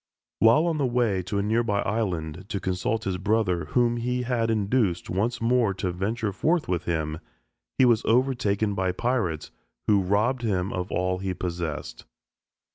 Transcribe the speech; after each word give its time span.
While 0.39 0.65
on 0.65 0.79
the 0.79 0.85
way 0.87 1.21
to 1.21 1.37
a 1.37 1.43
nearby 1.43 1.81
island 1.83 2.45
to 2.49 2.59
consult 2.59 3.03
his 3.03 3.19
brother 3.19 3.65
whom 3.65 3.97
he 3.97 4.23
had 4.23 4.49
induced 4.49 5.11
once 5.11 5.39
more 5.39 5.75
to 5.75 5.91
venture 5.91 6.31
forth 6.33 6.67
with 6.67 6.85
him, 6.85 7.19
he 7.77 7.85
was 7.85 8.03
overtaken 8.05 8.73
by 8.73 8.93
pirates 8.93 9.51
who 9.85 10.01
robbed 10.01 10.41
him 10.41 10.73
of 10.73 10.91
all 10.91 11.19
he 11.19 11.35
possessed. 11.35 12.05